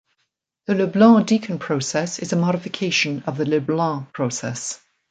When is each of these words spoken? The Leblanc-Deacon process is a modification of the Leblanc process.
The 0.65 0.73
Leblanc-Deacon 0.73 1.59
process 1.59 2.17
is 2.17 2.33
a 2.33 2.35
modification 2.35 3.21
of 3.27 3.37
the 3.37 3.45
Leblanc 3.45 4.11
process. 4.13 4.81